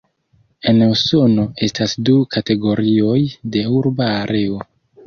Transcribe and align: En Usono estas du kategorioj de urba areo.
En 0.71 0.79
Usono 0.85 1.45
estas 1.67 1.95
du 2.09 2.17
kategorioj 2.37 3.17
de 3.59 3.67
urba 3.83 4.15
areo. 4.19 4.65